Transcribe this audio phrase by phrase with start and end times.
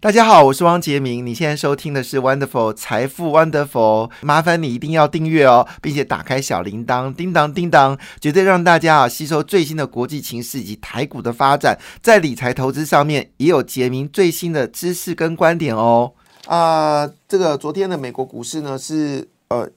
[0.00, 1.26] 大家好，我是汪杰明。
[1.26, 16.12] 你现在收听的是 Wonderful 财富 Wonderful，麻烦你一定要订阅哦，并且打开小铃铛，叮当叮当，绝对让大家啊吸收最新的国际情势以及台股的发展，在理财投资上面也有杰明最新的知识跟观点哦。
[16.46, 19.68] 啊，这个昨天的美国股市呢是呃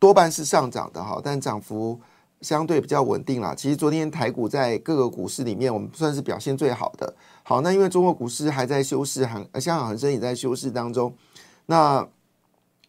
[0.00, 2.00] 多半是上涨的哈，但涨幅
[2.40, 3.54] 相对比较稳定啦。
[3.56, 7.14] 其实昨天台股在各个股市里面，我们算是表现最好的。
[7.48, 11.10] 好，那因为中国股市还在休市，韩香港恒生也在休市当中。
[11.64, 12.06] 那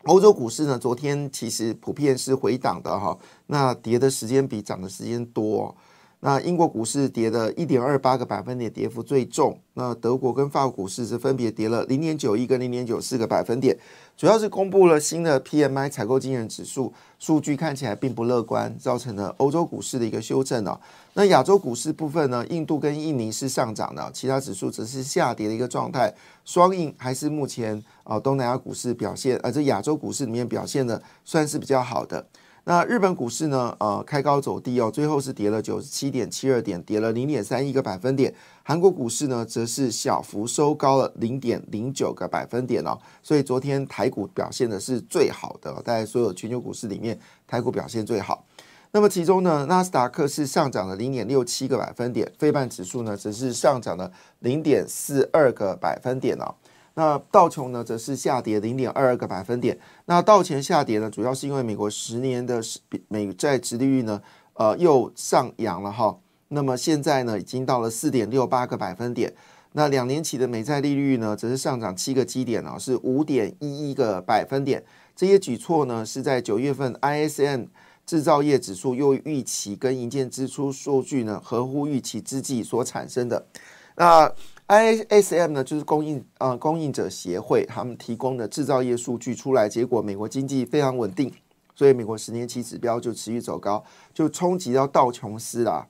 [0.03, 0.77] 欧洲股市呢？
[0.77, 5.73] 昨天其实普遍是回档的哈，那跌的时间比涨的时间多。
[6.21, 9.57] 那英国股市跌了一点二八个百分点，跌幅最重。
[9.75, 13.77] 那德国跟法国股市是分别跌了零点九一跟零点九四个百分点，
[14.17, 20.77] 主要是公布了新的 PMI 采购经理指数数据，看起来并不乐观，造成了欧洲股市的一个修正哦。
[21.13, 22.45] 那亚洲股市部分呢？
[22.47, 26.13] 印度跟印尼是上涨的，其他指数则是下跌的一个状态。
[26.43, 32.25] 双印还是目前啊东南亚股市表现，呃，这亚洲股市里面表现的算是比较好的。
[32.69, 33.75] 那日本股市呢？
[33.79, 38.31] 呃，开高走低哦，最后是跌了九十七点七二点，跌了零点三一个百分点。
[38.61, 42.95] 韩国股市呢，则是小幅收高了零点零九个百分点哦。
[43.23, 48.45] 所以昨天台股表现的是最好的，在所有全球股市里面，台股表现最好。
[48.91, 56.53] 那么其中呢，纳斯达克是上涨了零点六七个百分点，非半指数呢，则是上涨了零点四二个百分点哦。
[56.95, 59.77] 那道琼呢，则是下跌零点二二个百分点。
[60.05, 62.61] 那道前下跌呢，主要是因为美国十年的
[63.07, 64.21] 美债殖利率呢，
[64.53, 66.17] 呃，又上扬了哈。
[66.49, 69.33] 那么现在呢，已经到了四点六八个百分点。
[69.73, 74.83] 那两年期的美债利率呢，则是上涨七个基点哦，是五点一一个百分点。
[75.15, 77.67] 这些举措呢，是在九月份 ISM
[78.05, 83.45] 制造业指数又预期跟营建支出数据呢合乎预期之际所产生的。
[83.95, 84.31] 那
[84.69, 91.33] ISM 呢，就是供应呃供应者协会他们提供的制造业数据出来，结果美国经济非常稳定，
[91.73, 95.87] 所以美国十年期指标就持续走高，就冲击到道琼斯啦。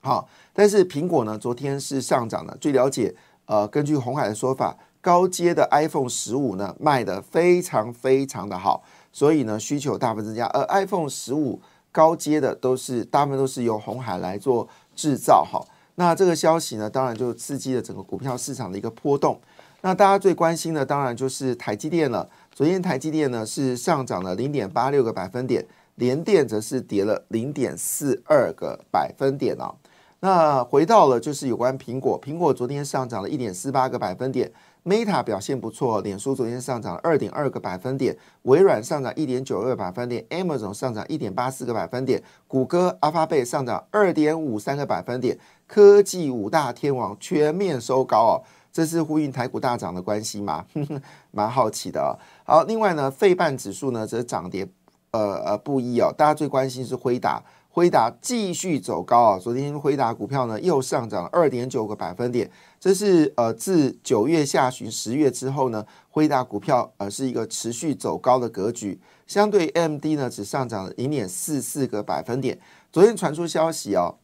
[0.00, 2.56] 好，但是苹果呢，昨天是上涨的。
[2.58, 10.46] 据了解，呃，根据红海的说法，高阶的 iPhone 十五呢卖的非常非常的好，所以呢需求大幅增加。
[10.46, 11.60] 而 iPhone 十五
[11.92, 14.66] 高阶的都是大部分都是由红海来做
[14.96, 15.62] 制造，哈。
[16.00, 19.38] 那这个消息呢，当然就刺激了整个股票市场的一个波动。
[19.82, 22.26] 那大家最关心的当然就是台积电了。
[22.54, 25.62] 昨天台积电呢是上涨了零点八六个百分点，
[25.96, 29.74] 联电则是跌了零点四二个百分点啊。
[30.20, 34.50] 那回到了就是有关苹果，苹果昨天上涨了一点四八个百分点。
[34.82, 45.38] Meta 表现不错，脸书昨天上涨了二点二个百分点，微软上涨一点九二百分点，Amazon 上涨一点八四个百分点，谷歌、阿发贝上涨二点五三个百分点，
[45.70, 48.34] 科技五大天王全面收高哦，
[48.72, 50.66] 这是呼应台股大涨的关系吗？
[51.30, 52.10] 蛮好奇的哦。
[52.42, 54.68] 好，另外呢，费半指数呢则涨跌
[55.12, 57.40] 呃呃不一哦，大家最关心是辉达。
[57.72, 59.38] 辉达继续走高啊！
[59.38, 69.00] 昨天辉达股票呢又上涨了二点九个百分点，这是呃自九月下旬、十月之后呢，辉达股票呃是一个持续走高的格局。
[69.28, 72.58] 相对 M D 呢，只上涨了零点四四个百分点。
[72.90, 74.16] 昨天传出消息哦，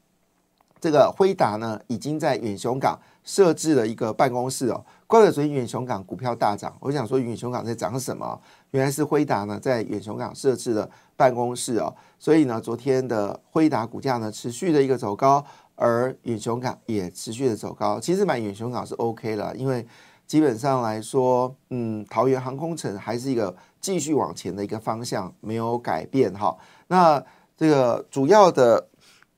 [0.81, 4.85] 这个辉达呢已经在远雄港设置了一个办公室哦。
[5.07, 8.41] 怪不得昨天远雄港股票大涨，我想说远雄港在涨什么？
[8.73, 11.95] 原来是辉达呢在远雄港设置了办公室哦。
[12.19, 15.45] 所以呢，昨天的辉达股价呢持续的一个走高，
[15.75, 18.01] 而远雄港也持续的走高。
[18.01, 19.87] 其实买远雄港是 OK 了，因为
[20.27, 26.57] 基本上来说，嗯，桃园航空城还是一个继续往前的一个方向，没有改变哈。
[26.89, 27.23] 那
[27.57, 28.85] 这个主要的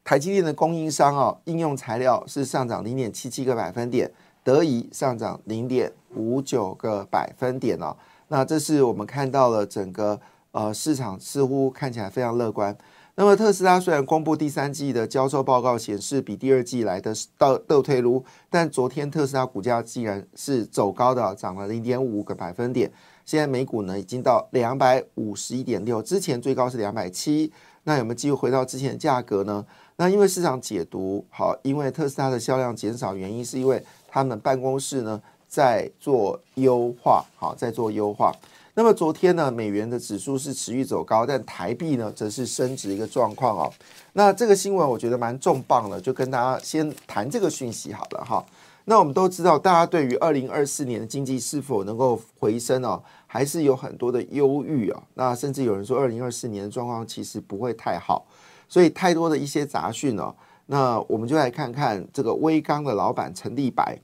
[0.09, 4.11] 台积电的供应商啊，应用材料是上涨零点七七个百分点。
[4.43, 7.95] 德仪上涨零点五九个百分点哦，
[8.29, 10.19] 那这是我们看到了整个
[10.53, 12.75] 呃市场似乎看起来非常乐观。
[13.17, 22.91] 那么特斯拉虽然公布第三季的销售报告显示比第二季来的倒倒退路，但昨天特斯拉股价既然是走高的，涨了零点五个百分点。
[23.27, 27.53] 现在美股呢已经到两百五十一点六，之前最高是两百七，
[27.83, 29.67] 那有没有机会回到之前的价格呢？
[30.01, 38.33] 那因为市场解读好，因为特斯拉的销量减少，原因是因为他们办公室呢在做优化，好，在做优化。
[38.75, 43.73] 那么昨天呢，美元的指数是持续走高，但台币呢则是升值一个状况哦。
[44.13, 48.47] 那这个新闻我觉得蛮重磅的，就跟大家先谈这个讯息好了哈。
[48.85, 55.03] 那我们都知道，大家对于二零二四年的经济是否能够回升哦，还是有很多的忧郁啊。
[55.15, 58.25] 那甚至有人说，二零二四年的状况其实不会太好，
[58.69, 60.35] 所以太多的一些杂讯哦。
[60.67, 63.99] 那我们就来看看这个威刚的老板陈立白。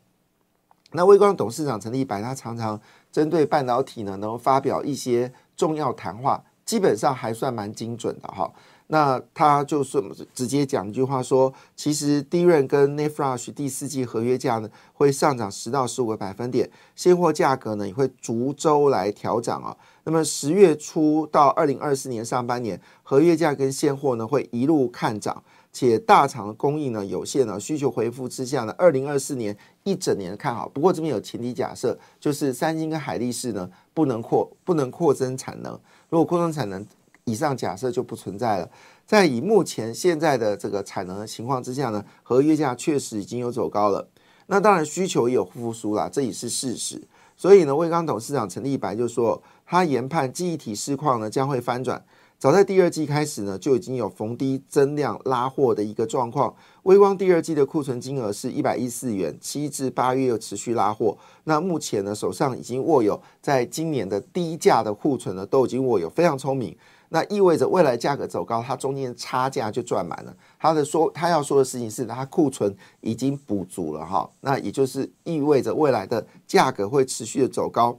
[0.92, 2.80] 那威刚董事长陈立白，他常常
[3.10, 8.52] 针对半导体呢，能发表一些重要谈话，基本上还算蛮精准的哈。
[8.88, 10.02] 那他就是
[10.34, 19.74] 直接讲一句话说，其实低润跟 Neflash 第四季合约价呢会上涨十到十五个百分点，现货价格呢也会逐周来调整啊。
[20.04, 25.42] 那么十月初到二零二四年上半年，合约价跟现货呢会一路看涨，
[25.72, 30.68] 且大厂的供应呢有限呢，需求回复之下呢，二零二四年一整年看好。
[30.68, 35.72] 不过这边有前提假设，就是三星跟海力士呢不能扩不能扩增产能，
[36.10, 36.86] 如果扩增产能。
[37.24, 38.70] 以上假设就不存在了。
[39.06, 44.08] 在以目前现在的这个产能的情况之下呢，合约价确实已经有走高了。
[44.46, 47.02] 那当然需求也有复苏啦，这也是事实。
[47.36, 52.04] 所以呢，魏刚董事长陈立白就说，他研判记忆体市况呢将会翻转。
[52.38, 56.54] 早在第二季开始呢，就已经有逢低增量拉货的一个状况。
[56.82, 61.16] 微光第二季的库存金额是一百一四元，七至八月又持续拉货。
[61.44, 66.76] 那目前呢，手上已经握有在今年的低价的库存呢，都已经握有，非常聪明。
[67.08, 70.34] 那意味着未来价格走高，它中间差价就赚满了。
[70.58, 74.28] 他的说，他要说的事情是，它库存已经补足了哈。
[74.40, 77.98] 那也就是意味着未来的价格会持续的走高。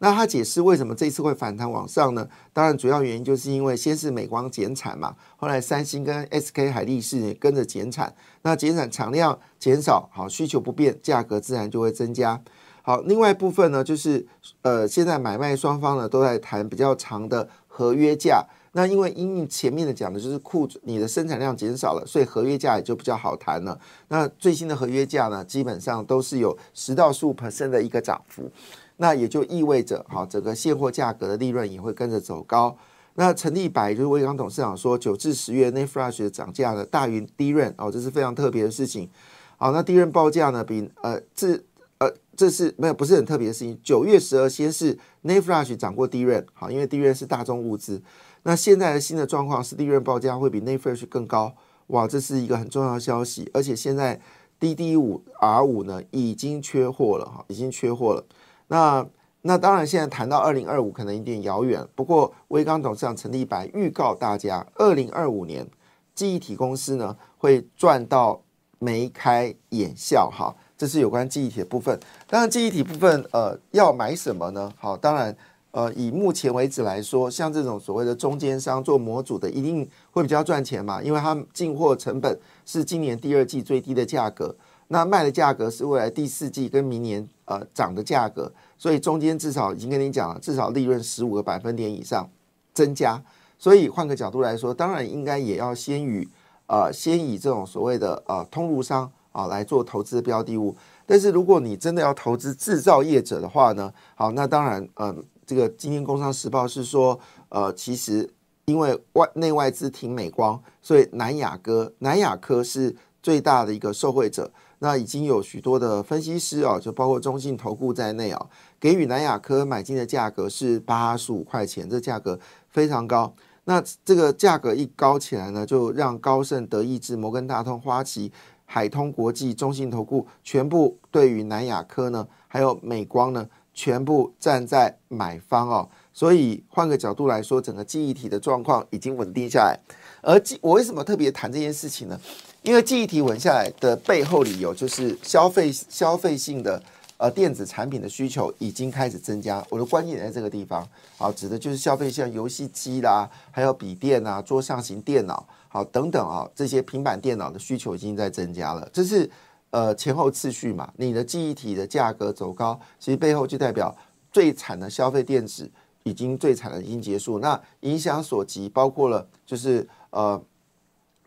[0.00, 2.28] 那他解释为什么这次会反弹往上呢？
[2.52, 8.14] 当然，主要原因就是因为先是美光减产嘛，后来三星跟 SK 海力士也跟着减产。
[8.42, 12.40] 那减产产量减少，好需求不变，价格自然就会增加。
[12.88, 14.26] 好，另外一部分呢，就是
[14.62, 18.42] 呃，现在买卖双方呢都在谈比较长的合约价。
[18.72, 23.78] 那因为因前面的讲的就是库你的生产量减少了，所以合约价也就比较好谈了。
[24.08, 28.50] 那最新的合约价呢，基本上都是有十到十五 percent 的一个涨幅。
[28.96, 32.74] 那也就意味着，好，整个现货价格的利润也会跟着走高。
[33.16, 39.10] 那陈立白就是威刚董事长说，九至十月内 Flash 的涨价呢大于低润哦，这是非常特别的事情。
[39.58, 41.62] 好，那低润报价呢比呃自
[41.98, 43.78] 呃，这是没有不是很特别的事情。
[43.82, 48.00] 九月十二先是 n a Flash 涨过低润，好，因为低润是大众物资。
[48.44, 51.52] 那现在的新的状况是低润报价会比 n a Flash 更高，
[51.88, 53.50] 哇，这是一个很重要的消息。
[53.52, 54.20] 而且现在
[54.60, 58.24] DD 五 R 五呢已经缺货了，哈，已经缺货了。
[58.68, 59.04] 那
[59.42, 65.68] 那当然现在谈到二零二五可能有点遥远，不过威刚董事长陈立白预告大家，二零二五年
[66.14, 68.44] 记忆体公司呢会赚到
[68.78, 70.54] 眉开眼笑，哈。
[70.78, 71.98] 这是有关记忆体的部分。
[72.28, 74.72] 当然，记忆体部分，呃，要买什么呢？
[74.78, 75.36] 好，当然，
[75.72, 84.54] 呃，以目前为止来说，像这种所谓的中间商做模组的，一定会比较赚钱嘛，因为它进货成本是今年第二季最低的价格，
[84.86, 92.30] 那卖的价格是未来第四季跟明年呃涨的价格，所以中间至少已经跟你讲了，至少利润十五个百分点以上
[92.72, 93.20] 增加。
[93.58, 96.28] 所以换个角度来说，当然应该也要先与
[96.68, 99.10] 呃先以这种所谓的呃通路商。
[99.38, 100.76] 啊，来做投资标的物。
[101.06, 107.18] 但是如果你真的要投资制造业者的话呢，好，那当然，嗯，这个今天《工商时报》是说，
[107.48, 108.28] 呃，其实
[108.64, 114.50] 因为外内外资挺美光，所以南亚科南亚科是最大的一个受惠者。
[114.80, 118.46] 那已经有许多的分析师啊，就包括中信投顾在内啊，
[118.80, 123.32] 给予南亚科买进的价格是八十五块钱，这价格非常高。
[123.64, 128.32] 那这个价格一高起来呢，就让高盛、德意志、摩根大通、花旗。
[128.70, 135.88] 海通国际、中信投顾全部对于南亚科呢，还有美光呢，全部站在买方哦。
[136.12, 139.78] 所以换个角度来说，整个记忆体的状况已经稳定下来。
[140.20, 142.20] 而记我为什么特别谈这件事情呢？
[142.60, 146.82] 因为记忆体稳下来的背后理由就是消费消费性的
[147.16, 149.64] 呃电子产品的需求已经开始增加。
[149.70, 155.46] 我的关键点在这个地方，好，指的就是消费像游戏机啦，还有笔电啊、桌上型电脑。
[155.68, 159.30] 好，等等啊，这些平板电脑的需求已经在增加了，这是
[159.70, 160.92] 呃前后次序嘛？
[160.96, 163.94] 你的记忆体的价格走高，其实背后就代表
[164.32, 165.70] 最惨的消费电子
[166.02, 167.38] 已经最惨的已经结束。
[167.38, 170.42] 那影响所及，包括了就是呃。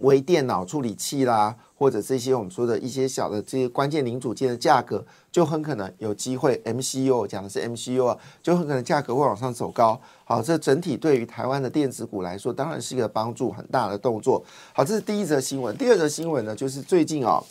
[0.02, 6.62] 微电脑处理器啦，或者这些我们说的一些小的这些关键零组件的价格，就很可能有机会。
[6.64, 10.00] MCU 讲的是 MCU 啊，就很可能价格会往上走高。
[10.24, 14.46] 好，这整体对于台湾的电子股来说，当然是一个帮助很大的动作。
[14.76, 15.76] 好，这是第一则新闻。
[15.76, 17.42] 第二则新闻呢，就是最近啊，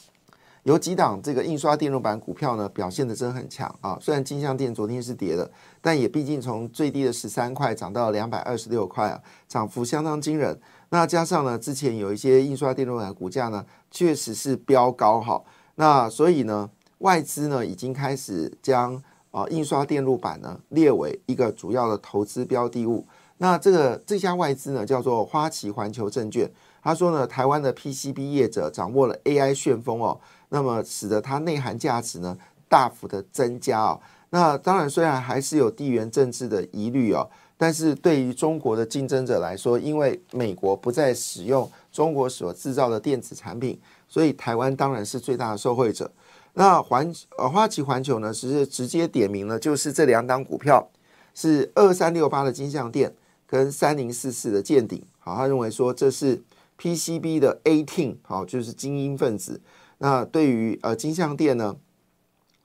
[0.65, 3.97] 有几档这个印刷电路板股票呢，表现的真很强啊。
[4.01, 5.51] 虽然金相电昨天是跌的，
[5.81, 10.61] 但也毕竟从最低的十三块涨到两百二十六块啊，涨幅相当惊人。
[10.91, 15.43] 那加上呢，之前有一些印刷电路板股价呢，确实是飙高哈。
[15.77, 23.07] 那所以呢，外资呢已经开始将啊印刷电路板呢列为一个主要的投资标的物。
[23.39, 26.51] 那这个这家外资呢叫做花旗环球证券，
[26.83, 30.21] 他说呢，台湾的 PCB 业者掌握了 AI 旋风哦，
[30.51, 32.37] 那么使得它内涵价值呢
[32.69, 34.01] 大幅的增加哦。
[34.33, 43.77] 那当然，虽然还是有地缘政治的疑虑哦，但是对于中国的竞争者来说，因为美国不再使用中国所制造的电子产品，
[44.07, 46.09] 所以台湾当然是最大的受惠者。
[46.55, 50.89] 那环呃花旗环球呢，是直接点名了，就是这两档股票
[51.35, 53.13] 是二三六八的金相电
[53.49, 55.03] 跟三零四四的见顶。
[55.19, 56.41] 好，他认为说这是
[56.79, 59.61] PCB 的 A Team，好，就是精英分子。
[60.03, 61.77] 那对于呃金相店呢？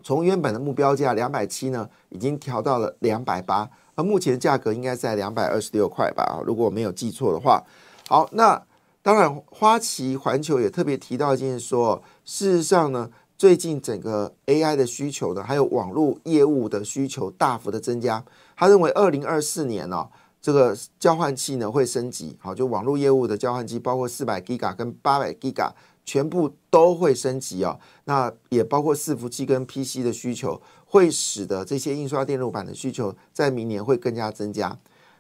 [0.04, 6.44] 从原本的目标价两百七呢，已经调到了两百八，而目前价格应该在两百二十六块吧？
[6.46, 7.64] 如果我没有记错的话。
[8.08, 8.62] 好，那
[9.02, 18.24] 当然，花旗环球也特别提到一件说，事实上呢，最近整个 AI 的需求呢，还有网络业务的需求大幅的增加。
[18.56, 20.08] 他认为二零二四年呢，
[20.40, 25.72] 这个交换器呢会升级，好，就网络业务的交换机，包括四百 Giga 跟八百 Giga。
[26.06, 34.78] 全部都会升级啊，那也包括伺服器跟 PC 的需求，会使得这些印刷电路板的需求在明年会更加增加。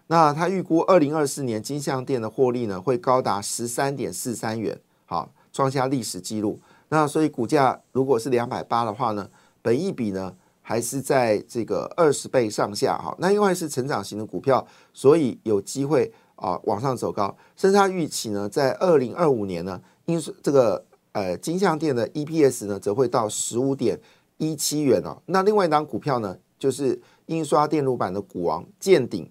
[0.08, 6.60] 那他预估二零二四年金相店的获利呢，会高达十三点四三元，好，创下历史记录。
[6.89, 9.27] 那所以股价如果是两百八的话呢，
[9.63, 13.15] 本益比呢还是在这个二十倍上下，哈。
[13.18, 14.63] 那因为是成长型的股票，
[14.94, 17.36] 所以有机会啊往上走高。
[17.56, 19.82] 甚至他预期呢，在二零二五年呢。
[20.06, 20.84] 因是这个
[21.14, 24.00] 呃金相店的 EPS 呢，则会到十五点
[24.38, 25.22] 一七元哦。
[25.26, 29.30] 那另外一档股票呢，就是印刷电路板的股王建鼎。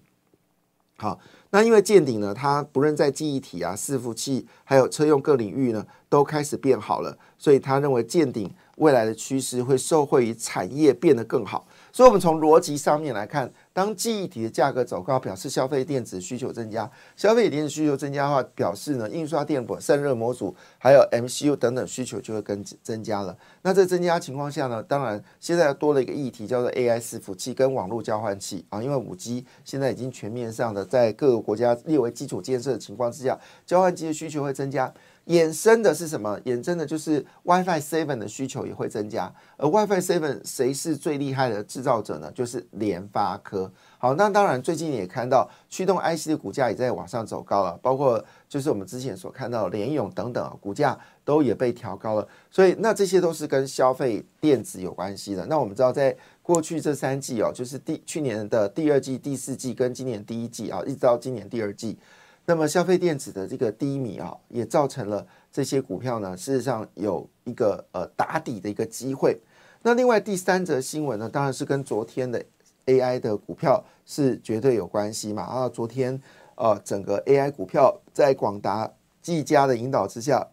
[0.97, 11.67] 好，那因为建鼎呢，它不论在记忆体啊、伺服器，还有车用各领域呢，都开始变好了，所以他认为建鼎未来的趋势会受惠于产业变得更好。
[11.91, 13.51] 所以，我们从逻辑上面来看。
[13.75, 16.89] 当记忆体的价格走高，表示消费电子需求增加。
[17.17, 23.37] 消费电子需求增加的话，表示呢，印刷电路、散热模组还有 MCU 等等需求就会跟增加了。
[23.63, 28.81] 那在增加情况下呢，当然现在多了一个议题，叫做 AI 伺服器跟网络交换器啊。
[28.81, 34.93] 因为五 G 现在已经全面上的在各个国家列为基础建设的情况之下，交换机的需求会增加。
[35.27, 36.39] 衍生的是什么？
[36.41, 39.33] 衍生的就是 WiFi Seven 的需求也会增加。
[39.57, 42.31] 而 WiFi Seven 谁是最厉害的制造者呢？
[42.33, 43.71] 就是联发科。
[43.97, 52.27] 好，那当然最近也看到驱动 IC 的股价也在往上走高了，包括就是我们之前所看到联咏等等啊股价都也被调高了。
[52.51, 55.43] 所以那这些都是跟消费电子有关系的。
[55.47, 61.97] 那我们知道，在过去这三季哦，就是第去年的第二季、第四季跟今年第一季啊，一直到今年第二季。
[62.47, 69.39] 那么消费电子的这个低迷啊，也造成了这些股票呢，事实上有一个呃打底的一个机会。
[69.81, 72.43] 那另外第三则新闻呢，当然是跟昨天的
[72.85, 75.41] AI 的股票是绝对有关系嘛。
[75.41, 76.21] 啊，昨天
[76.55, 78.91] 呃整个 AI 股票在广达、
[79.23, 80.47] 技嘉的引导之下，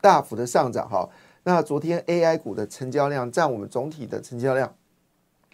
[0.00, 1.08] 大幅的上涨哈。
[1.42, 4.74] 那昨天 AI 股的成交量占我们总体的成交量，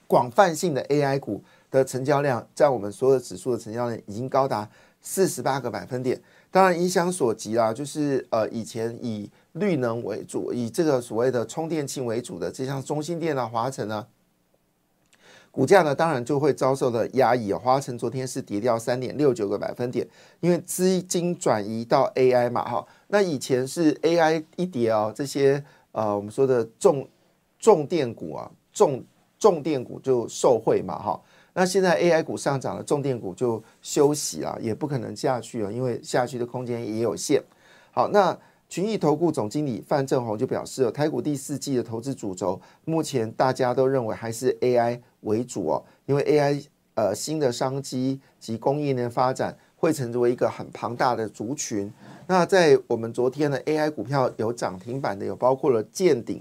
[0.07, 4.69] 广泛性的 AI 股的成交量占我们所有指数的成交量已经高达。
[5.03, 14.07] 四十八个百分点，当然影响所及啦，就是呃以前以绿能为主，以这个所谓的充电器为主的，这像中心电啊、华晨啊，
[15.51, 17.51] 股价呢当然就会遭受的压抑。
[17.53, 20.07] 华晨昨天是跌掉三点六九个百分点，
[20.41, 27.09] 因为资金转移到 AI 嘛，哈，那以前是 AI 一跌啊，这些呃我们说的重
[27.59, 29.03] 重电股啊，重
[29.39, 31.21] 重电股就受惠嘛，哈。
[31.53, 37.43] 那现在 AI 股上涨了，重电股就休息了，也不可能下去了，因为下去的空间也有限。
[37.93, 38.37] 好，那
[38.69, 46.65] 群益投顾总经理范正宏就表示了，台股第四季的投资主轴，目前大家都认为还是 AI 为主哦，因为 AI
[46.95, 51.93] 呃新的商机及供应链发展会成为一个很庞大的族群。
[52.29, 56.41] 那在我们昨天的 AI 股票有涨停板的，有包括了建鼎。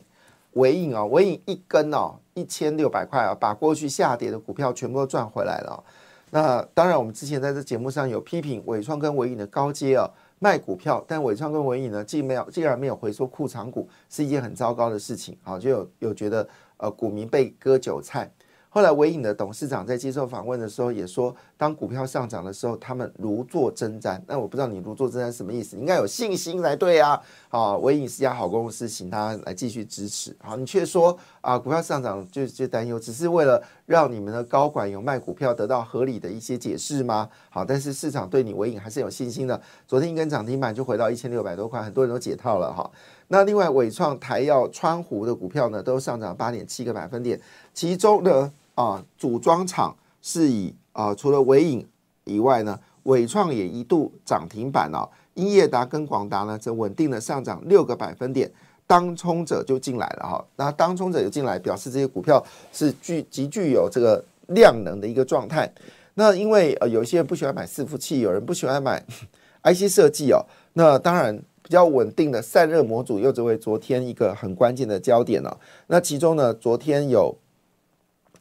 [0.59, 5.83] 尾影啊，尾影一根哦，一千六百块啊，把过去下跌的股票全部都赚回来了。
[6.31, 16.47] 那当然，我们之前在这节目上有批评伟创跟伟影的高阶啊卖股票，但伟创跟伟影呢，既没有，既然没有回收库藏股，是一件很糟糕的事情啊，就有有觉得
[16.77, 18.29] 呃股民被割韭菜。
[18.71, 24.21] 后来，伟影的董事长在接受访问的时候也说，当股票上涨的时候，他们如坐针毡。
[24.27, 25.75] 那我不知道你如坐针毡什么意思？
[25.75, 27.19] 应该有信心才对啊！
[27.49, 30.37] 啊，伟影是家好公司，请他来继续支持。
[30.39, 37.27] 好，你却说啊，股票上涨就就担忧，只是为了让你们的高管有卖股票得到合理的一些解释吗？
[37.49, 39.59] 好，但是市场对你伟影还是有信心的。
[39.87, 42.87] 昨天一根涨停板就回到一千六百多块，很多人都解套了哈。
[43.29, 47.39] 那另外伟创、台药、川湖的股票呢，都上涨八点七个百分点。
[47.73, 51.85] 其中呢，啊，组装厂是以啊，除了伟影
[52.23, 55.03] 以外呢，伟创也一度涨停板哦。
[55.33, 58.49] 英业达跟广达呢，则稳定的上涨六个百分点。
[58.87, 65.69] 当冲者就进来了哈，那当冲者就进来，表示这些股票是具极具有这个量能的一个状态。
[66.13, 69.05] 那因为呃，有些人不喜欢买伺服器，有人不喜欢买
[69.63, 70.45] IC 设计哦。
[70.73, 75.59] 那当然比较稳定的散热模组又成为昨天一个很关键的焦点了。
[75.87, 77.37] 那其中呢，昨天有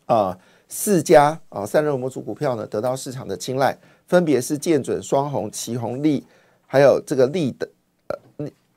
[0.09, 0.37] 啊
[0.69, 6.27] 四家啊散热模组股票呢得到市场的青睐，分别是建准、双红、旗红利，
[6.67, 7.69] 还有这个利的。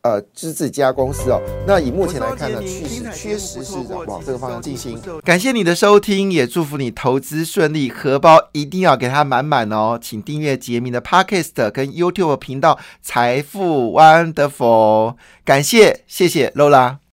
[0.04, 5.00] 呃，资质家公司哦，那以目前来看呢，趋势确实是往这个方向进行。
[5.24, 10.00] 感谢你的收听，也祝福你投资顺利，荷包一定要给它满满哦。
[10.02, 17.02] 请订阅杰明的 Podcast 跟 YouTube 频道财富 Wonderful，感谢，谢谢 Lola。